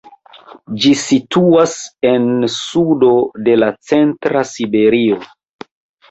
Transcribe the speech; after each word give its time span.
Ĝi 0.83 0.91
situas 0.99 1.73
en 2.11 2.25
sudo 2.53 3.09
de 3.47 3.53
la 3.65 3.69
centra 3.91 4.43
Siberio. 4.53 5.19